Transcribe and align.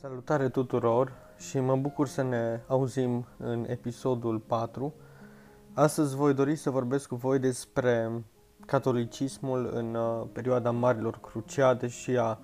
Salutare 0.00 0.48
tuturor 0.48 1.12
și 1.38 1.58
mă 1.60 1.76
bucur 1.76 2.06
să 2.06 2.22
ne 2.22 2.60
auzim 2.66 3.26
în 3.36 3.64
episodul 3.68 4.38
4. 4.38 4.94
Astăzi 5.74 6.16
voi 6.16 6.34
dori 6.34 6.56
să 6.56 6.70
vorbesc 6.70 7.08
cu 7.08 7.14
voi 7.14 7.38
despre 7.38 8.24
catolicismul 8.66 9.70
în 9.74 9.94
uh, 9.94 10.26
perioada 10.32 10.70
Marilor 10.70 11.20
Cruciade 11.20 11.88
și 11.88 12.16
a 12.16 12.38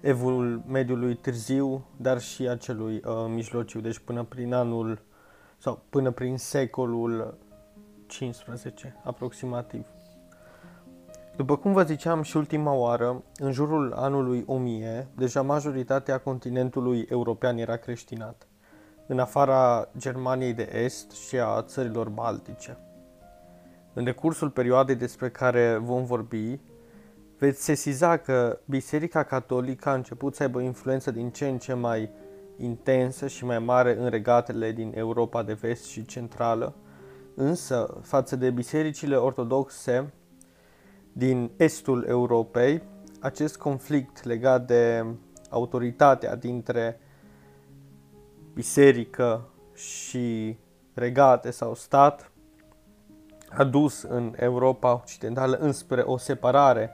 evul 0.00 0.62
mediului 0.66 1.14
târziu, 1.14 1.84
dar 1.96 2.20
și 2.20 2.48
a 2.48 2.56
celui 2.56 3.02
uh, 3.04 3.24
mijlociu, 3.28 3.80
deci 3.80 3.98
până 3.98 4.24
prin 4.24 4.52
anul 4.52 5.02
sau 5.58 5.82
până 5.90 6.10
prin 6.10 6.38
secolul 6.38 7.38
15 8.06 9.00
aproximativ. 9.04 9.86
După 11.36 11.56
cum 11.56 11.72
vă 11.72 11.82
ziceam 11.82 12.22
și 12.22 12.36
ultima 12.36 12.72
oară, 12.72 13.22
în 13.38 13.52
jurul 13.52 13.92
anului 13.92 14.44
1000, 14.46 15.08
deja 15.16 15.42
majoritatea 15.42 16.18
continentului 16.18 17.06
european 17.10 17.58
era 17.58 17.76
creștinat, 17.76 18.46
în 19.06 19.18
afara 19.18 19.88
Germaniei 19.98 20.52
de 20.52 20.70
Est 20.72 21.10
și 21.10 21.38
a 21.38 21.62
țărilor 21.62 22.08
baltice. 22.08 22.78
În 23.92 24.04
decursul 24.04 24.50
perioadei 24.50 24.94
despre 24.94 25.30
care 25.30 25.76
vom 25.82 26.04
vorbi, 26.04 26.60
veți 27.38 27.64
sesiza 27.64 28.16
că 28.16 28.58
Biserica 28.64 29.22
Catolică 29.22 29.88
a 29.88 29.94
început 29.94 30.34
să 30.34 30.42
aibă 30.42 30.58
o 30.58 30.62
influență 30.62 31.10
din 31.10 31.30
ce 31.30 31.48
în 31.48 31.58
ce 31.58 31.74
mai 31.74 32.10
intensă 32.56 33.26
și 33.26 33.44
mai 33.44 33.58
mare 33.58 33.96
în 33.98 34.08
regatele 34.08 34.72
din 34.72 34.92
Europa 34.96 35.42
de 35.42 35.52
vest 35.52 35.84
și 35.84 36.04
centrală, 36.04 36.74
însă, 37.34 37.98
față 38.02 38.36
de 38.36 38.50
bisericile 38.50 39.16
ortodoxe 39.16 40.12
din 41.12 41.50
estul 41.56 42.04
Europei, 42.08 42.82
acest 43.20 43.56
conflict 43.56 44.24
legat 44.24 44.66
de 44.66 45.04
autoritatea 45.50 46.36
dintre 46.36 47.00
biserică 48.54 49.48
și 49.74 50.56
regate 50.94 51.50
sau 51.50 51.74
stat 51.74 52.32
a 53.48 53.64
dus 53.64 54.02
în 54.02 54.34
Europa 54.36 54.94
Occidentală 54.94 55.56
înspre 55.56 56.00
o 56.00 56.16
separare 56.16 56.90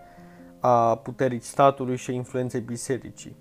a 0.60 0.96
puterii 0.96 1.40
statului 1.40 1.96
și 1.96 2.14
influenței 2.14 2.60
bisericii. 2.60 3.36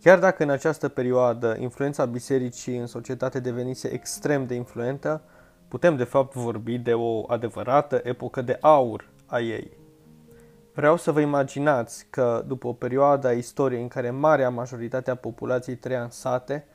Chiar 0.00 0.18
dacă 0.18 0.42
în 0.42 0.50
această 0.50 0.88
perioadă 0.88 1.56
influența 1.60 2.04
bisericii 2.04 2.76
în 2.76 2.86
societate 2.86 3.40
devenise 3.40 3.88
extrem 3.88 4.46
de 4.46 4.54
influentă, 4.54 5.22
putem 5.68 5.96
de 5.96 6.04
fapt 6.04 6.34
vorbi 6.34 6.78
de 6.78 6.94
o 6.94 7.32
adevărată 7.32 8.00
epocă 8.02 8.42
de 8.42 8.58
aur 8.60 9.11
a 9.32 9.40
ei. 9.40 9.70
Vreau 10.74 10.96
să 10.96 11.12
vă 11.12 11.20
imaginați 11.20 12.06
că 12.10 12.44
după 12.46 12.66
o 12.66 12.72
perioadă 12.72 13.28
a 13.28 13.32
istoriei 13.32 13.82
în 13.82 13.88
care 13.88 14.10
marea 14.10 14.50
majoritate 14.50 15.10
a 15.10 15.14
populației 15.14 15.76
trăia 15.76 16.02
în 16.02 16.10
sate, 16.10 16.66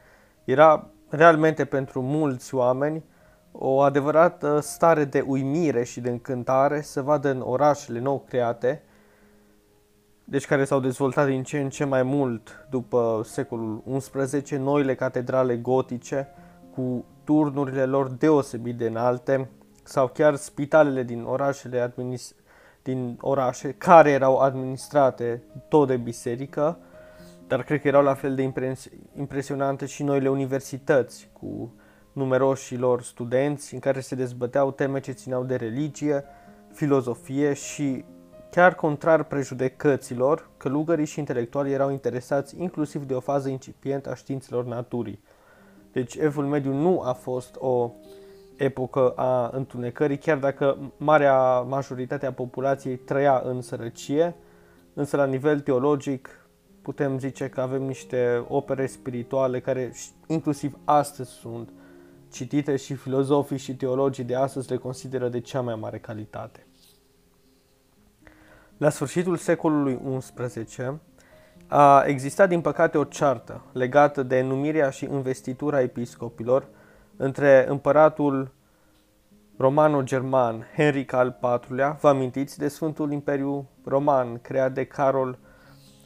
era 0.43 0.89
realmente 1.09 1.65
pentru 1.65 2.01
mulți 2.01 2.55
oameni 2.55 3.03
o 3.51 3.79
adevărată 3.79 4.59
stare 4.59 5.05
de 5.05 5.19
uimire 5.27 5.83
și 5.83 6.01
de 6.01 6.09
încântare 6.09 6.81
să 6.81 7.01
vadă 7.01 7.29
în 7.29 7.41
orașele 7.41 7.99
nou 7.99 8.25
create, 8.27 8.83
deci 10.23 10.45
care 10.45 10.65
s-au 10.65 10.79
dezvoltat 10.79 11.27
din 11.27 11.43
ce 11.43 11.59
în 11.59 11.69
ce 11.69 11.83
mai 11.83 12.03
mult 12.03 12.67
după 12.69 13.21
secolul 13.25 13.83
XI, 13.97 14.55
noile 14.55 14.95
catedrale 14.95 15.57
gotice 15.57 16.27
cu 16.73 17.05
turnurile 17.23 17.85
lor 17.85 18.09
deosebit 18.09 18.77
de 18.77 18.87
înalte 18.87 19.49
sau 19.83 20.07
chiar 20.07 20.35
spitalele 20.35 21.03
din 21.03 21.23
orașele 21.23 21.79
administ- 21.79 22.35
din 22.87 23.17
orașe 23.21 23.71
care 23.77 24.09
erau 24.09 24.37
administrate 24.37 25.43
tot 25.67 25.87
de 25.87 25.97
biserică, 25.97 26.77
dar 27.47 27.63
cred 27.63 27.81
că 27.81 27.87
erau 27.87 28.03
la 28.03 28.13
fel 28.13 28.35
de 28.35 28.51
impresionante 29.17 29.85
și 29.85 30.03
noile 30.03 30.29
universități 30.29 31.29
cu 31.33 31.73
numeroșilor 32.13 33.01
studenți 33.01 33.73
în 33.73 33.79
care 33.79 33.99
se 33.99 34.15
dezbăteau 34.15 34.71
teme 34.71 34.99
ce 34.99 35.11
țineau 35.11 35.43
de 35.43 35.55
religie, 35.55 36.23
filozofie 36.73 37.53
și 37.53 38.05
chiar 38.51 38.75
contrar 38.75 39.23
prejudecăților, 39.23 40.49
călugării 40.57 41.05
și 41.05 41.19
intelectualii 41.19 41.73
erau 41.73 41.91
interesați 41.91 42.61
inclusiv 42.61 43.03
de 43.03 43.13
o 43.13 43.19
fază 43.19 43.49
incipientă 43.49 44.09
a 44.09 44.15
științelor 44.15 44.65
naturii. 44.65 45.19
Deci 45.91 46.15
Evul 46.15 46.45
Mediu 46.45 46.73
nu 46.73 47.01
a 47.01 47.13
fost 47.13 47.55
o 47.59 47.91
epocă 48.57 49.09
a 49.09 49.49
întunecării, 49.53 50.17
chiar 50.17 50.37
dacă 50.37 50.91
marea 50.97 51.59
majoritate 51.59 52.25
a 52.25 52.33
populației 52.33 52.95
trăia 52.95 53.41
în 53.45 53.61
sărăcie, 53.61 54.35
însă 54.93 55.17
la 55.17 55.25
nivel 55.25 55.59
teologic 55.59 56.47
putem 56.81 57.19
zice 57.19 57.49
că 57.49 57.61
avem 57.61 57.83
niște 57.83 58.45
opere 58.47 58.85
spirituale 58.85 59.59
care 59.59 59.91
inclusiv 60.27 60.77
astăzi 60.83 61.29
sunt 61.29 61.69
citite 62.31 62.75
și 62.75 62.93
filozofii 62.93 63.57
și 63.57 63.75
teologii 63.75 64.23
de 64.23 64.35
astăzi 64.35 64.69
le 64.69 64.77
consideră 64.77 65.29
de 65.29 65.39
cea 65.39 65.61
mai 65.61 65.75
mare 65.75 65.99
calitate. 65.99 66.65
La 68.77 68.89
sfârșitul 68.89 69.37
secolului 69.37 69.99
XI 70.45 70.81
a 71.67 72.03
existat 72.05 72.49
din 72.49 72.61
păcate 72.61 72.97
o 72.97 73.03
ceartă 73.03 73.61
legată 73.71 74.23
de 74.23 74.41
numirea 74.41 74.89
și 74.89 75.05
investitura 75.05 75.81
episcopilor 75.81 76.67
între 77.17 77.65
împăratul 77.69 78.51
romano-german 79.57 80.67
Henric 80.75 81.13
al 81.13 81.39
IV-lea, 81.41 81.97
vă 82.01 82.07
amintiți 82.07 82.57
de 82.57 82.67
Sfântul 82.67 83.11
Imperiu 83.11 83.69
Roman 83.83 84.39
creat 84.41 84.73
de 84.73 84.85
Carol 84.85 85.39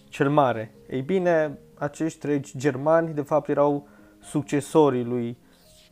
cel 0.10 0.30
Mare. 0.30 0.76
Ei 0.90 1.02
bine, 1.02 1.60
acești 1.78 2.26
regi 2.26 2.58
germani 2.58 3.14
de 3.14 3.22
fapt 3.22 3.50
erau 3.50 3.88
succesorii 4.20 5.04
lui 5.04 5.38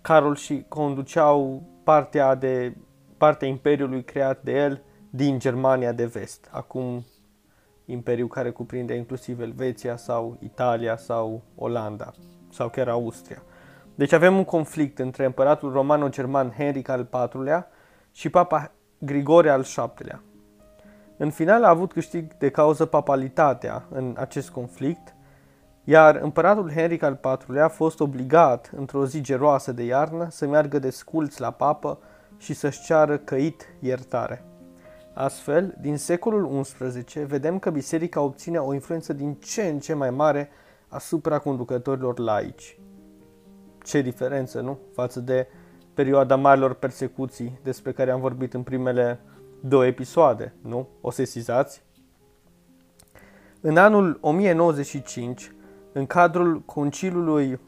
Carol 0.02 0.36
și 0.36 0.66
conduceau 0.68 1.64
partea, 1.84 2.36
de, 2.36 2.76
partea 3.18 3.48
imperiului 3.48 4.04
creat 4.04 4.44
de 4.44 4.52
el 4.52 4.82
din 5.10 5.40
Germania 5.40 5.92
de 5.92 6.06
vest. 6.06 6.50
Acum 6.52 7.06
imperiu 7.86 8.28
care 8.28 8.52
cuprinde 8.52 8.94
inclusiv 8.94 9.40
Elveția 9.40 9.98
sau 9.98 10.38
Italia 10.44 10.98
sau 10.98 11.42
Olanda 11.56 12.14
sau 12.50 12.70
chiar 12.70 12.88
Austria. 12.88 13.44
Deci 14.00 14.12
avem 14.12 14.38
un 14.38 14.44
conflict 14.44 15.00
între 15.00 15.26
împăratul 15.26 15.72
romano-german 15.72 16.54
Henric 16.58 16.90
al 16.90 17.08
IV-lea 17.14 17.68
și 18.12 18.30
papa 18.30 18.72
Grigore 18.98 19.50
al 19.50 19.62
VII-lea. 19.62 20.22
În 21.18 21.30
final 21.30 21.64
a 21.64 21.70
avut 21.70 21.92
câștig 21.92 22.34
de 22.38 22.50
cauză 22.50 22.86
papalitatea 22.86 23.86
în 23.90 24.16
acest 24.18 24.50
conflict, 24.50 25.16
iar 25.84 26.16
împăratul 26.16 26.72
Henric 26.72 27.04
al 27.04 27.20
IV-lea 27.24 27.64
a 27.64 27.68
fost 27.68 28.00
obligat, 28.00 28.72
într-o 28.76 29.06
zi 29.06 29.22
geroasă 29.22 29.72
de 29.72 29.84
iarnă, 29.84 30.28
să 30.30 30.48
meargă 30.48 30.80
de 30.80 30.90
sculți 30.90 31.42
la 31.42 31.52
papă 31.52 32.00
și 32.38 32.54
să-și 32.54 32.84
ceară 32.84 33.18
căit 33.18 33.68
iertare. 33.80 34.44
Astfel, 35.14 35.76
din 35.82 35.98
secolul 35.98 36.62
XI, 36.62 37.20
vedem 37.20 37.60
că 37.60 37.70
biserica 37.70 38.22
obține 38.22 38.58
o 38.58 38.74
influență 38.74 39.14
din 39.14 39.34
ce 39.34 39.62
în 39.62 39.80
ce 39.80 39.94
mai 39.94 40.10
mare 40.10 40.50
asupra 40.88 41.40
conducătorilor 41.40 42.20
laici. 42.20 42.78
Ce 43.90 44.02
diferență, 44.02 44.60
nu? 44.60 44.80
Față 44.94 45.20
de 45.20 45.48
perioada 45.94 46.36
marilor 46.36 46.74
persecuții 46.74 47.60
despre 47.64 47.92
care 47.92 48.12
am 48.12 48.20
vorbit 48.20 48.54
în 48.54 48.64
primele 48.64 49.20
două 49.60 49.86
episoade, 49.86 50.54
nu? 50.62 50.88
O 51.02 51.12
sesizați? 51.12 51.84
În 53.62 53.78
anul 53.78 54.18
1095, 54.22 55.52
în 55.92 56.06
cadrul 56.06 56.62
conciliului 56.62 57.60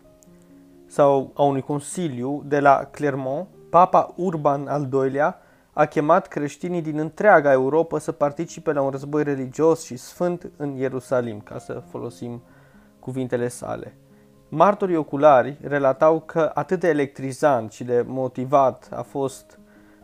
sau 0.87 1.31
a 1.33 1.43
unui 1.43 1.61
consiliu 1.61 2.43
de 2.47 2.59
la 2.59 2.89
Clermont, 2.91 3.47
Papa 3.69 4.13
Urban 4.15 4.67
al 4.67 4.89
II-lea 4.93 5.39
a 5.73 5.85
chemat 5.85 6.27
creștinii 6.27 6.81
din 6.81 6.97
întreaga 6.97 7.51
Europa 7.51 7.99
să 7.99 8.11
participe 8.11 8.73
la 8.73 8.81
un 8.81 8.89
război 8.89 9.23
religios 9.23 9.83
și 9.83 9.95
sfânt 9.95 10.51
în 10.57 10.75
Ierusalim, 10.75 11.39
ca 11.39 11.57
să 11.57 11.83
folosim 11.89 12.41
cuvintele 12.99 13.47
sale. 13.47 13.95
Martorii 14.53 14.95
oculari 14.95 15.57
relatau 15.61 16.19
că 16.19 16.51
atât 16.53 16.79
de 16.79 16.87
electrizant 16.87 17.71
și 17.71 17.83
de 17.83 18.03
motivat 18.07 18.89
a 18.93 19.01
fost 19.01 19.59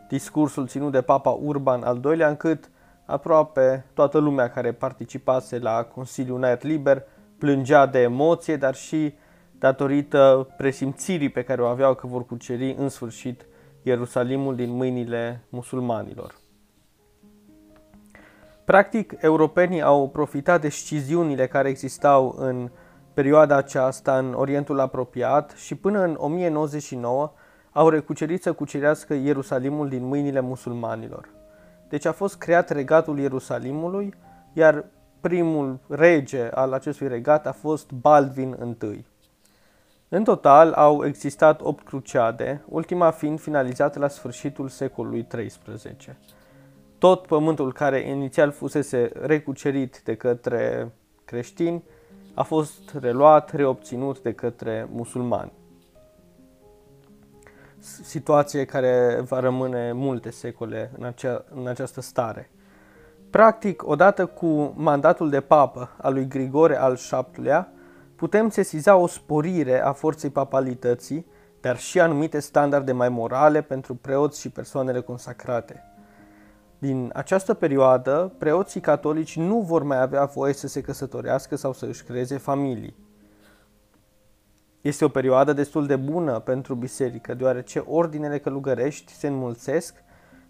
discursul 0.08 0.66
ținut 0.66 0.92
de 0.92 1.00
Papa 1.00 1.30
Urban 1.30 1.82
al 1.82 2.00
II-lea, 2.04 2.28
încât 2.28 2.70
aproape 3.04 3.84
toată 3.94 4.18
lumea 4.18 4.50
care 4.50 4.72
participase 4.72 5.58
la 5.58 5.82
Consiliul 5.82 6.44
Aer 6.44 6.62
Liber 6.62 7.02
plângea 7.38 7.86
de 7.86 7.98
emoție, 7.98 8.56
dar 8.56 8.74
și 8.74 9.14
datorită 9.58 10.48
presimțirii 10.56 11.28
pe 11.28 11.42
care 11.42 11.62
o 11.62 11.66
aveau 11.66 11.94
că 11.94 12.06
vor 12.06 12.26
cuceri 12.26 12.74
în 12.78 12.88
sfârșit 12.88 13.46
Ierusalimul 13.82 14.56
din 14.56 14.70
mâinile 14.70 15.44
musulmanilor. 15.48 16.34
Practic, 18.64 19.14
europenii 19.20 19.82
au 19.82 20.08
profitat 20.08 20.60
de 20.60 20.68
sciziunile 20.68 21.46
care 21.46 21.68
existau 21.68 22.34
în 22.38 22.70
perioada 23.18 23.56
aceasta 23.56 24.18
în 24.18 24.32
Orientul 24.32 24.80
apropiat 24.80 25.50
și 25.56 25.74
până 25.74 26.02
în 26.02 26.16
1099 26.18 27.32
au 27.72 27.88
recucerit 27.88 28.42
să 28.42 28.52
cucerească 28.52 29.14
Ierusalimul 29.14 29.88
din 29.88 30.04
mâinile 30.04 30.40
musulmanilor. 30.40 31.28
Deci 31.88 32.04
a 32.04 32.12
fost 32.12 32.36
creat 32.38 32.70
regatul 32.70 33.18
Ierusalimului, 33.18 34.14
iar 34.52 34.84
primul 35.20 35.78
rege 35.88 36.48
al 36.48 36.72
acestui 36.72 37.08
regat 37.08 37.46
a 37.46 37.52
fost 37.52 37.90
Baldwin 37.90 38.76
I. 38.82 39.04
În 40.08 40.24
total 40.24 40.72
au 40.72 41.04
existat 41.04 41.60
8 41.60 41.84
cruciade, 41.84 42.64
ultima 42.68 43.10
fiind 43.10 43.40
finalizată 43.40 43.98
la 43.98 44.08
sfârșitul 44.08 44.68
secolului 44.68 45.26
XIII. 45.26 46.16
Tot 46.98 47.26
pământul 47.26 47.72
care 47.72 48.08
inițial 48.08 48.50
fusese 48.50 49.10
recucerit 49.20 50.00
de 50.04 50.14
către 50.14 50.92
creștini 51.24 51.82
a 52.38 52.42
fost 52.42 52.96
reluat, 53.00 53.54
reobținut 53.54 54.22
de 54.22 54.32
către 54.32 54.88
musulmani. 54.92 55.52
Situație 58.02 58.64
care 58.64 59.20
va 59.28 59.40
rămâne 59.40 59.92
multe 59.92 60.30
secole 60.30 60.90
în, 60.98 61.04
acea, 61.04 61.44
în 61.54 61.66
această 61.66 62.00
stare. 62.00 62.50
Practic, 63.30 63.86
odată 63.86 64.26
cu 64.26 64.72
mandatul 64.76 65.30
de 65.30 65.40
papă 65.40 65.90
al 65.96 66.12
lui 66.12 66.28
Grigore 66.28 66.76
al 66.76 66.98
VII-lea, 67.10 67.72
putem 68.16 68.48
sesiza 68.48 68.96
o 68.96 69.06
sporire 69.06 69.80
a 69.80 69.92
forței 69.92 70.30
papalității, 70.30 71.26
dar 71.60 71.78
și 71.78 72.00
anumite 72.00 72.40
standarde 72.40 72.92
mai 72.92 73.08
morale 73.08 73.62
pentru 73.62 73.94
preoți 73.94 74.40
și 74.40 74.50
persoanele 74.50 75.00
consacrate. 75.00 75.87
Din 76.78 77.10
această 77.14 77.54
perioadă, 77.54 78.32
preoții 78.38 78.80
catolici 78.80 79.36
nu 79.36 79.60
vor 79.60 79.82
mai 79.82 80.00
avea 80.00 80.24
voie 80.24 80.52
să 80.52 80.66
se 80.66 80.80
căsătorească 80.80 81.56
sau 81.56 81.72
să 81.72 81.86
își 81.86 82.04
creeze 82.04 82.36
familii. 82.36 82.96
Este 84.80 85.04
o 85.04 85.08
perioadă 85.08 85.52
destul 85.52 85.86
de 85.86 85.96
bună 85.96 86.38
pentru 86.38 86.74
biserică, 86.74 87.34
deoarece 87.34 87.78
ordinele 87.78 88.38
călugărești 88.38 89.12
se 89.12 89.26
înmulțesc 89.26 89.94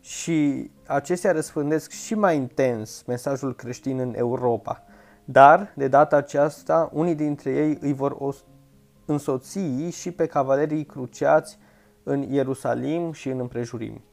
și 0.00 0.70
acestea 0.86 1.32
răspândesc 1.32 1.90
și 1.90 2.14
mai 2.14 2.36
intens 2.36 3.02
mesajul 3.06 3.54
creștin 3.54 3.98
în 3.98 4.14
Europa. 4.16 4.82
Dar, 5.24 5.72
de 5.76 5.88
data 5.88 6.16
aceasta, 6.16 6.90
unii 6.92 7.14
dintre 7.14 7.50
ei 7.50 7.78
îi 7.80 7.92
vor 7.92 8.16
însoți 9.04 9.58
și 9.90 10.10
pe 10.10 10.26
cavalerii 10.26 10.84
cruciați 10.84 11.58
în 12.02 12.22
Ierusalim 12.22 13.12
și 13.12 13.28
în 13.28 13.38
împrejurimi. 13.38 14.07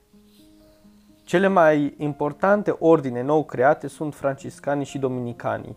Cele 1.25 1.48
mai 1.48 1.94
importante 1.98 2.75
ordine 2.80 3.22
nou 3.22 3.44
create 3.44 3.88
sunt 3.88 4.16
franciscanii 4.16 4.86
și 4.86 4.98
dominicanii. 4.98 5.75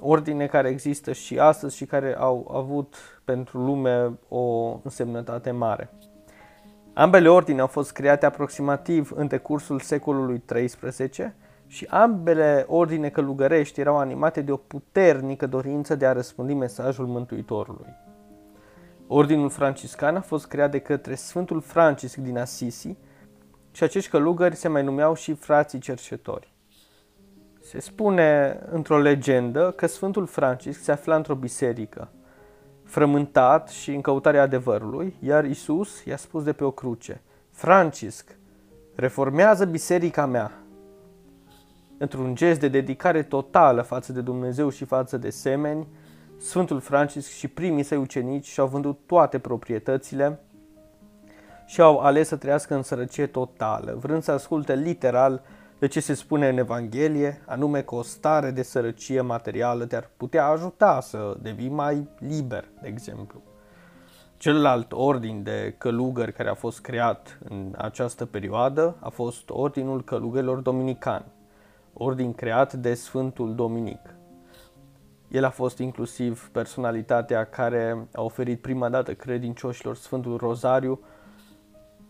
Ordine 0.00 0.46
care 0.46 0.68
există 0.68 1.12
și 1.12 1.38
astăzi 1.38 1.76
și 1.76 1.84
care 1.84 2.16
au 2.16 2.50
avut 2.54 2.94
pentru 3.24 3.58
lume 3.58 4.18
o 4.28 4.76
însemnătate 4.82 5.50
mare. 5.50 5.90
Ambele 6.92 7.28
ordine 7.28 7.60
au 7.60 7.66
fost 7.66 7.92
create 7.92 8.26
aproximativ 8.26 9.12
în 9.14 9.26
decursul 9.26 9.80
secolului 9.80 10.42
XIII 10.46 11.32
și 11.66 11.86
ambele 11.90 12.64
ordine 12.68 13.08
călugărești 13.08 13.80
erau 13.80 13.98
animate 13.98 14.40
de 14.40 14.52
o 14.52 14.56
puternică 14.56 15.46
dorință 15.46 15.94
de 15.94 16.06
a 16.06 16.12
răspândi 16.12 16.54
mesajul 16.54 17.06
Mântuitorului. 17.06 17.94
Ordinul 19.06 19.48
franciscan 19.48 20.16
a 20.16 20.20
fost 20.20 20.46
creat 20.46 20.70
de 20.70 20.78
către 20.78 21.14
Sfântul 21.14 21.60
Francisc 21.60 22.16
din 22.16 22.38
Assisi 22.38 22.96
și 23.72 23.82
acești 23.82 24.10
călugări 24.10 24.56
se 24.56 24.68
mai 24.68 24.82
numeau 24.82 25.14
și 25.14 25.34
frații 25.34 25.78
cercetori. 25.78 26.52
Se 27.62 27.80
spune 27.80 28.60
într-o 28.70 28.98
legendă 28.98 29.70
că 29.76 29.86
Sfântul 29.86 30.26
Francisc 30.26 30.82
se 30.82 30.92
afla 30.92 31.16
într-o 31.16 31.34
biserică, 31.34 32.12
frământat 32.84 33.68
și 33.68 33.94
în 33.94 34.00
căutarea 34.00 34.42
adevărului, 34.42 35.16
iar 35.20 35.44
Isus 35.44 36.04
i-a 36.04 36.16
spus 36.16 36.42
de 36.42 36.52
pe 36.52 36.64
o 36.64 36.70
cruce, 36.70 37.22
Francisc, 37.50 38.36
reformează 38.94 39.64
biserica 39.64 40.26
mea. 40.26 40.52
Într-un 41.98 42.34
gest 42.34 42.60
de 42.60 42.68
dedicare 42.68 43.22
totală 43.22 43.82
față 43.82 44.12
de 44.12 44.20
Dumnezeu 44.20 44.68
și 44.68 44.84
față 44.84 45.16
de 45.16 45.30
semeni, 45.30 45.86
Sfântul 46.36 46.80
Francisc 46.80 47.30
și 47.30 47.48
primii 47.48 47.82
săi 47.82 47.98
ucenici 47.98 48.46
și-au 48.46 48.66
vândut 48.66 48.98
toate 49.06 49.38
proprietățile 49.38 50.40
și 51.70 51.80
au 51.80 51.98
ales 51.98 52.28
să 52.28 52.36
trăiască 52.36 52.74
în 52.74 52.82
sărăcie 52.82 53.26
totală, 53.26 53.96
vrând 54.00 54.22
să 54.22 54.32
asculte 54.32 54.74
literal 54.74 55.42
de 55.78 55.86
ce 55.86 56.00
se 56.00 56.14
spune 56.14 56.48
în 56.48 56.58
Evanghelie, 56.58 57.42
anume 57.46 57.82
că 57.82 57.94
o 57.94 58.02
stare 58.02 58.50
de 58.50 58.62
sărăcie 58.62 59.20
materială 59.20 59.84
te-ar 59.84 60.10
putea 60.16 60.46
ajuta 60.46 61.00
să 61.00 61.36
devii 61.42 61.68
mai 61.68 62.08
liber, 62.18 62.64
de 62.82 62.88
exemplu. 62.88 63.42
Celălalt 64.36 64.92
ordin 64.92 65.42
de 65.42 65.74
călugări 65.78 66.32
care 66.32 66.48
a 66.48 66.54
fost 66.54 66.80
creat 66.80 67.38
în 67.48 67.74
această 67.78 68.26
perioadă 68.26 68.96
a 69.00 69.08
fost 69.08 69.50
Ordinul 69.50 70.04
Călugărilor 70.04 70.58
Dominicani, 70.58 71.32
ordin 71.92 72.34
creat 72.34 72.72
de 72.72 72.94
Sfântul 72.94 73.54
Dominic. 73.54 74.14
El 75.28 75.44
a 75.44 75.50
fost 75.50 75.78
inclusiv 75.78 76.48
personalitatea 76.52 77.44
care 77.44 78.08
a 78.14 78.22
oferit 78.22 78.60
prima 78.60 78.88
dată 78.88 79.14
credincioșilor 79.14 79.96
Sfântul 79.96 80.36
Rozariu 80.36 81.00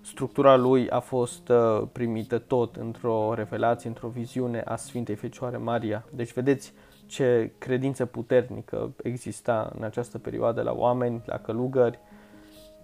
structura 0.02 0.56
lui 0.56 0.90
a 0.90 1.00
fost 1.00 1.48
uh, 1.48 1.82
primită 1.92 2.38
tot 2.38 2.76
într-o 2.76 3.34
revelație, 3.34 3.88
într-o 3.88 4.08
viziune 4.08 4.60
a 4.60 4.76
Sfintei 4.76 5.14
Fecioare 5.14 5.56
Maria. 5.56 6.04
Deci 6.14 6.32
vedeți 6.32 6.72
ce 7.06 7.52
credință 7.58 8.06
puternică 8.06 8.92
exista 9.02 9.72
în 9.76 9.84
această 9.84 10.18
perioadă 10.18 10.62
la 10.62 10.72
oameni, 10.72 11.22
la 11.24 11.38
călugări, 11.38 11.98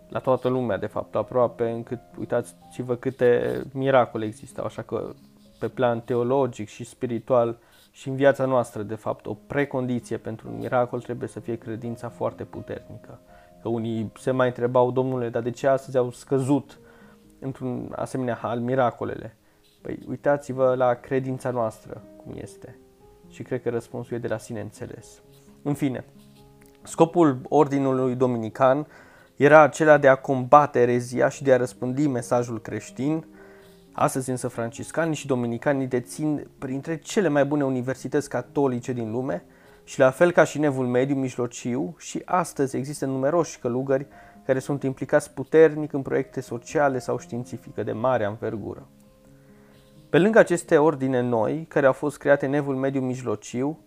la 0.08 0.18
toată 0.18 0.48
lumea, 0.48 0.76
de 0.76 0.86
fapt, 0.86 1.14
aproape, 1.14 1.70
încât 1.70 2.00
uitați-vă 2.18 2.94
câte 2.94 3.62
miracole 3.72 4.24
existau, 4.24 4.64
așa 4.64 4.82
că 4.82 5.12
pe 5.58 5.68
plan 5.68 6.00
teologic 6.00 6.68
și 6.68 6.84
spiritual 6.84 7.58
și 7.90 8.08
în 8.08 8.16
viața 8.16 8.44
noastră, 8.44 8.82
de 8.82 8.94
fapt, 8.94 9.26
o 9.26 9.36
precondiție 9.46 10.16
pentru 10.16 10.48
un 10.48 10.58
miracol 10.58 11.00
trebuie 11.00 11.28
să 11.28 11.40
fie 11.40 11.56
credința 11.58 12.08
foarte 12.08 12.44
puternică. 12.44 13.18
Că 13.62 13.68
unii 13.68 14.12
se 14.18 14.30
mai 14.30 14.46
întrebau, 14.46 14.90
domnule, 14.90 15.28
dar 15.28 15.42
de 15.42 15.50
ce 15.50 15.66
astăzi 15.66 15.96
au 15.96 16.10
scăzut 16.10 16.78
într-un 17.38 17.92
asemenea 17.96 18.34
hal 18.34 18.60
miracolele? 18.60 19.36
Păi 19.82 19.98
uitați-vă 20.08 20.74
la 20.74 20.94
credința 20.94 21.50
noastră 21.50 22.02
cum 22.16 22.34
este. 22.40 22.78
Și 23.28 23.42
cred 23.42 23.62
că 23.62 23.70
răspunsul 23.70 24.16
e 24.16 24.20
de 24.20 24.28
la 24.28 24.38
sine 24.38 24.60
înțeles. 24.60 25.22
În 25.62 25.74
fine, 25.74 26.04
scopul 26.82 27.40
ordinului 27.48 28.14
dominican 28.14 28.86
era 29.36 29.60
acela 29.60 29.98
de 29.98 30.08
a 30.08 30.14
combate 30.14 30.80
erezia 30.80 31.28
și 31.28 31.42
de 31.42 31.52
a 31.52 31.56
răspândi 31.56 32.06
mesajul 32.06 32.60
creștin. 32.60 33.26
Astăzi 33.92 34.30
însă 34.30 34.48
franciscanii 34.48 35.14
și 35.14 35.26
dominicanii 35.26 35.86
dețin 35.86 36.46
printre 36.58 36.96
cele 36.96 37.28
mai 37.28 37.44
bune 37.44 37.64
universități 37.64 38.28
catolice 38.28 38.92
din 38.92 39.10
lume 39.10 39.44
și 39.84 39.98
la 39.98 40.10
fel 40.10 40.32
ca 40.32 40.44
și 40.44 40.58
nevul 40.58 40.86
mediu 40.86 41.14
mijlociu 41.14 41.94
și 41.98 42.22
astăzi 42.24 42.76
există 42.76 43.06
numeroși 43.06 43.58
călugări 43.58 44.06
care 44.46 44.58
sunt 44.58 44.82
implicați 44.82 45.34
puternic 45.34 45.92
în 45.92 46.02
proiecte 46.02 46.40
sociale 46.40 46.98
sau 46.98 47.18
științifice 47.18 47.82
de 47.82 47.92
mare 47.92 48.24
învergură. 48.24 48.86
Pe 50.10 50.18
lângă 50.18 50.38
aceste 50.38 50.78
ordine 50.78 51.20
noi, 51.20 51.64
care 51.68 51.86
au 51.86 51.92
fost 51.92 52.18
create 52.18 52.46
în 52.46 52.52
evul 52.52 52.74
mediu 52.74 53.00
mijlociu, 53.00 53.78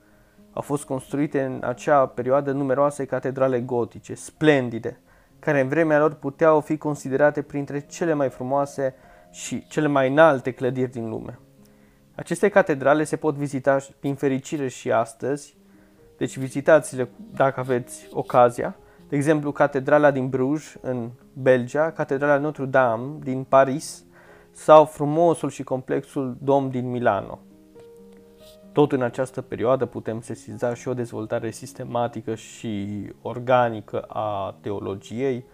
au 0.53 0.61
fost 0.61 0.83
construite 0.83 1.43
în 1.43 1.61
acea 1.63 2.05
perioadă 2.05 2.51
numeroase 2.51 3.05
catedrale 3.05 3.61
gotice, 3.61 4.13
splendide, 4.13 4.99
care 5.39 5.59
în 5.59 5.67
vremea 5.67 5.99
lor 5.99 6.13
puteau 6.13 6.61
fi 6.61 6.77
considerate 6.77 7.41
printre 7.41 7.79
cele 7.79 8.13
mai 8.13 8.29
frumoase 8.29 8.95
și 9.31 9.67
cele 9.67 9.87
mai 9.87 10.09
înalte 10.09 10.51
clădiri 10.51 10.91
din 10.91 11.09
lume. 11.09 11.39
Aceste 12.15 12.49
catedrale 12.49 13.03
se 13.03 13.15
pot 13.15 13.35
vizita 13.35 13.77
prin 13.99 14.15
fericire 14.15 14.67
și 14.67 14.91
astăzi, 14.91 15.57
deci 16.17 16.37
vizitați-le 16.37 17.09
dacă 17.33 17.59
aveți 17.59 18.07
ocazia, 18.11 18.75
de 19.09 19.15
exemplu, 19.15 19.51
catedrala 19.51 20.11
din 20.11 20.29
Bruges, 20.29 20.77
în 20.81 21.09
Belgia, 21.33 21.91
catedrala 21.91 22.37
Notre-Dame 22.37 23.17
din 23.23 23.43
Paris 23.43 24.03
sau 24.51 24.85
frumosul 24.85 25.49
și 25.49 25.63
complexul 25.63 26.37
Dom 26.41 26.69
din 26.69 26.89
Milano. 26.89 27.39
Tot 28.71 28.91
în 28.91 29.01
această 29.01 29.41
perioadă 29.41 29.85
putem 29.85 30.21
sesiza 30.21 30.73
și 30.73 30.87
o 30.87 30.93
dezvoltare 30.93 31.51
sistematică 31.51 32.35
și 32.35 33.03
organică 33.21 34.01
a 34.01 34.55
teologiei. 34.61 35.45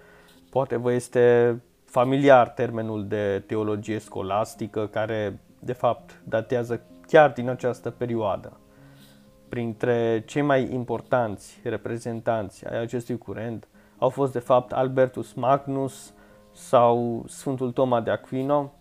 Poate 0.50 0.75
vă 0.75 0.91
este 0.91 1.57
familiar 1.85 2.50
termenul 2.50 3.07
de 3.07 3.43
teologie 3.47 4.00
scolastică, 4.00 4.88
care 4.88 5.39
de 5.59 5.74
fapt 5.74 6.21
datează 6.24 6.81
chiar 7.07 7.31
din 7.31 7.50
această 7.50 7.89
perioadă 7.89 8.59
printre 9.49 10.23
cei 10.25 10.41
mai 10.41 10.73
importanți 10.73 11.59
reprezentanți 11.63 12.67
ai 12.67 12.81
acestui 12.81 13.17
curent 13.17 13.67
au 13.97 14.09
fost 14.09 14.31
de 14.31 14.39
fapt 14.39 14.71
Albertus 14.71 15.33
Magnus 15.33 16.13
sau 16.51 17.23
Sfântul 17.27 17.71
Toma 17.71 18.01
de 18.01 18.11
Aquino. 18.11 18.73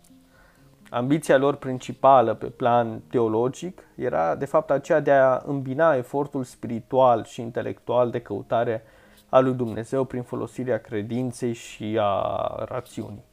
Ambiția 0.91 1.37
lor 1.37 1.57
principală 1.57 2.35
pe 2.35 2.47
plan 2.47 3.03
teologic 3.11 3.83
era 3.95 4.35
de 4.35 4.45
fapt 4.45 4.71
aceea 4.71 5.01
de 5.01 5.11
a 5.11 5.43
îmbina 5.47 5.95
efortul 5.95 6.45
spiritual 6.45 7.25
și 7.25 7.41
intelectual 7.41 8.11
de 8.11 8.21
căutare 8.21 8.83
a 9.29 9.39
lui 9.39 9.55
Dumnezeu 9.55 10.05
prin 10.05 10.23
folosirea 10.23 10.79
credinței 10.79 11.53
și 11.53 11.99
a 12.01 12.65
rațiunii. 12.69 13.25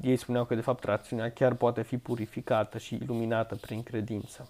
Ei 0.00 0.16
spuneau 0.16 0.44
că 0.44 0.54
de 0.54 0.60
fapt 0.60 0.84
rațiunea 0.84 1.30
chiar 1.30 1.54
poate 1.54 1.82
fi 1.82 1.98
purificată 1.98 2.78
și 2.78 2.98
iluminată 3.02 3.54
prin 3.54 3.82
credință. 3.82 4.48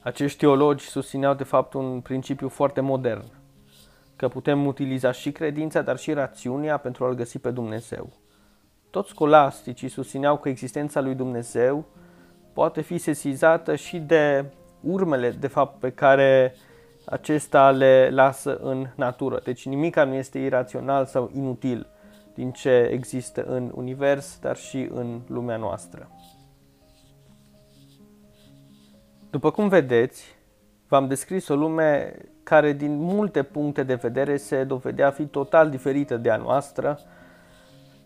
Acești 0.00 0.38
teologi 0.38 0.84
susțineau 0.84 1.34
de 1.34 1.44
fapt 1.44 1.72
un 1.72 2.00
principiu 2.00 2.48
foarte 2.48 2.80
modern, 2.80 3.24
că 4.16 4.28
putem 4.28 4.66
utiliza 4.66 5.12
și 5.12 5.32
credința, 5.32 5.82
dar 5.82 5.96
și 5.96 6.12
rațiunea 6.12 6.76
pentru 6.76 7.04
a-L 7.04 7.14
găsi 7.14 7.38
pe 7.38 7.50
Dumnezeu. 7.50 8.08
Toți 8.90 9.08
scolasticii 9.08 9.88
susțineau 9.88 10.38
că 10.38 10.48
existența 10.48 11.00
lui 11.00 11.14
Dumnezeu 11.14 11.84
poate 12.52 12.80
fi 12.80 12.98
sesizată 12.98 13.74
și 13.76 13.98
de 13.98 14.44
urmele, 14.80 15.30
de 15.30 15.46
fapt, 15.46 15.78
pe 15.80 15.90
care 15.90 16.54
acesta 17.04 17.70
le 17.70 18.10
lasă 18.10 18.56
în 18.56 18.86
natură. 18.94 19.40
Deci 19.44 19.66
nimica 19.66 20.04
nu 20.04 20.14
este 20.14 20.38
irațional 20.38 21.06
sau 21.06 21.30
inutil 21.34 21.86
din 22.34 22.50
ce 22.50 22.88
există 22.92 23.44
în 23.44 23.72
univers, 23.74 24.38
dar 24.40 24.56
și 24.56 24.88
în 24.92 25.20
lumea 25.26 25.56
noastră. 25.56 26.10
După 29.38 29.50
cum 29.50 29.68
vedeți, 29.68 30.36
v-am 30.88 31.08
descris 31.08 31.48
o 31.48 31.54
lume 31.54 32.16
care 32.42 32.72
din 32.72 32.96
multe 32.96 33.42
puncte 33.42 33.82
de 33.82 33.94
vedere 33.94 34.36
se 34.36 34.64
dovedea 34.64 35.06
a 35.06 35.10
fi 35.10 35.26
total 35.26 35.70
diferită 35.70 36.16
de 36.16 36.30
a 36.30 36.36
noastră. 36.36 36.98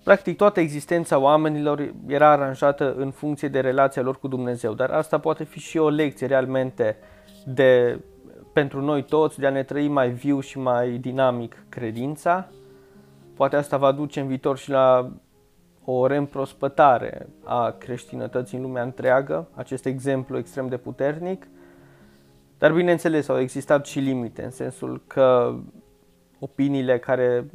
Practic 0.05 0.37
toată 0.37 0.61
existența 0.61 1.19
oamenilor 1.19 1.95
era 2.07 2.31
aranjată 2.31 2.95
în 2.95 3.11
funcție 3.11 3.49
de 3.49 3.61
relația 3.61 4.03
lor 4.03 4.19
cu 4.19 4.29
Dumnezeu, 4.29 4.75
dar 4.75 4.91
asta 4.91 5.19
poate 5.19 5.45
fi 5.45 5.59
și 5.59 5.79
o 5.79 5.89
lecție 5.89 6.27
realmente 6.27 6.97
de, 7.47 8.01
pentru 8.53 8.81
noi 8.81 9.03
toți 9.03 9.39
de 9.39 9.47
a 9.47 9.51
ne 9.51 9.62
trăi 9.62 9.89
mai 9.89 10.11
viu 10.11 10.41
și 10.41 10.59
mai 10.59 10.91
dinamic 10.91 11.65
credința. 11.69 12.49
Poate 13.37 13.57
asta 13.57 13.77
va 13.77 13.93
duce 13.93 14.21
în 14.21 14.27
viitor 14.27 14.59
și 14.59 14.71
la 14.71 15.12
o 15.85 16.07
reîmprospătare 16.07 17.27
a 17.45 17.71
creștinătății 17.71 18.57
în 18.57 18.62
lumea 18.62 18.83
întreagă, 18.83 19.49
acest 19.55 19.87
exemplu 19.87 20.39
extrem 20.39 20.69
de 20.69 20.77
puternic, 20.77 21.47
dar 22.59 22.73
bineînțeles 22.73 23.29
au 23.29 23.41
existat 23.41 23.87
și 23.87 23.99
limite, 23.99 24.45
în 24.45 24.51
sensul 24.51 25.03
că 25.07 25.55
opiniile 26.39 26.99
care 26.99 27.47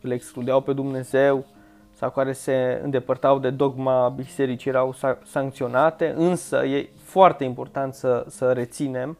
le 0.00 0.14
excludeau 0.14 0.60
pe 0.60 0.72
Dumnezeu 0.72 1.46
sau 1.92 2.10
care 2.10 2.32
se 2.32 2.80
îndepărtau 2.82 3.38
de 3.38 3.50
dogma 3.50 4.08
bisericii 4.08 4.70
erau 4.70 4.94
sancționate, 5.24 6.14
însă 6.16 6.64
e 6.64 6.88
foarte 7.02 7.44
important 7.44 7.94
să, 7.94 8.24
să 8.28 8.52
reținem 8.52 9.18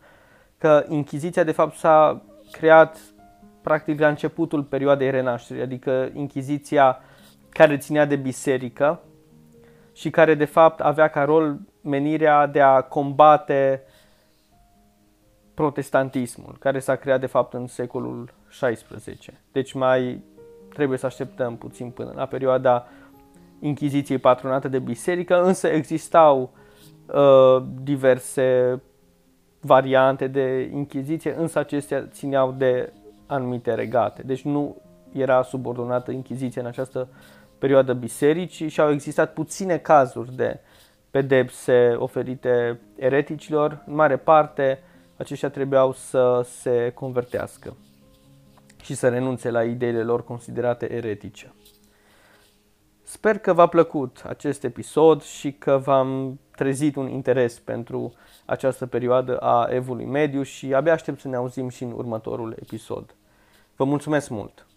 că 0.59 0.85
Inchiziția 0.89 1.45
de 1.45 1.53
fapt 1.53 1.77
s-a 1.77 2.23
creat 2.51 2.99
practic 3.63 4.01
la 4.01 4.09
începutul 4.09 4.63
perioadei 4.63 5.11
renașterii, 5.11 5.63
adică 5.63 6.11
Inchiziția 6.13 6.99
care 7.49 7.77
ținea 7.77 8.05
de 8.05 8.17
biserică 8.17 9.01
și 9.93 10.11
care 10.11 10.35
de 10.35 10.45
fapt 10.45 10.81
avea 10.81 11.09
ca 11.09 11.25
rol 11.25 11.59
menirea 11.81 12.47
de 12.47 12.61
a 12.61 12.81
combate 12.81 13.83
protestantismul, 15.55 16.57
care 16.59 16.79
s-a 16.79 16.97
creat 16.97 17.21
de 17.21 17.27
fapt 17.27 17.53
în 17.53 17.67
secolul 17.67 18.33
XVI. 18.49 19.19
Deci 19.53 19.73
mai 19.73 20.23
trebuie 20.69 20.99
să 20.99 21.07
așteptăm 21.07 21.57
puțin 21.57 21.91
până 21.91 22.13
la 22.15 22.27
perioada 22.27 22.87
Inchiziției 23.61 24.19
patronate 24.19 24.69
de 24.69 24.79
biserică, 24.79 25.43
însă 25.43 25.69
existau 25.69 26.51
uh, 27.07 27.63
diverse 27.83 28.81
variante 29.61 30.27
de 30.27 30.71
Inchiziție, 30.73 31.35
însă 31.35 31.59
acestea 31.59 32.07
țineau 32.07 32.53
de 32.53 32.93
anumite 33.27 33.75
regate. 33.75 34.23
Deci 34.23 34.43
nu 34.43 34.77
era 35.13 35.43
subordonată 35.43 36.11
Inchiziția 36.11 36.63
în 36.63 36.69
această 36.69 37.09
perioadă 37.59 37.93
bisericii 37.93 38.69
și 38.69 38.81
au 38.81 38.91
existat 38.91 39.33
puține 39.33 39.79
cazuri 39.79 40.37
de 40.37 40.61
pedepse 41.11 41.95
oferite 41.99 42.81
ereticilor. 42.97 43.83
În 43.87 43.95
mare 43.95 44.17
parte, 44.17 44.83
aceștia 45.17 45.51
trebuiau 45.51 45.93
să 45.93 46.47
se 46.61 46.91
convertească 46.95 47.77
și 48.83 48.95
să 48.95 49.09
renunțe 49.09 49.51
la 49.51 49.65
ideile 49.65 50.03
lor 50.03 50.25
considerate 50.25 50.93
eretice. 50.93 51.53
Sper 53.03 53.39
că 53.39 53.53
v-a 53.53 53.67
plăcut 53.67 54.23
acest 54.27 54.65
episod 54.65 55.23
și 55.23 55.53
că 55.53 55.81
v-am 55.85 56.41
trezit 56.51 56.97
un 56.97 57.09
interes 57.09 57.59
pentru 57.59 58.13
această 58.47 58.87
perioadă 58.87 59.39
a 59.39 59.69
evului 59.71 60.05
mediu 60.05 60.43
și 60.43 60.75
abia 60.75 60.93
aștept 60.93 61.21
să 61.21 61.29
ne 61.29 61.37
auzim 61.37 61.69
și 61.69 61.83
în 61.83 61.93
următorul 61.93 62.57
episod. 62.61 63.15
Vă 63.77 63.85
mulțumesc 63.85 64.29
mult! 64.29 64.68